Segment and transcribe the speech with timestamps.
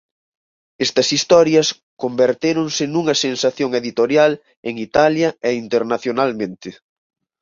[0.85, 1.67] Estas historias
[2.03, 4.31] convertéronse nunha sensación editorial
[4.69, 6.69] en Italia e internacionalmente.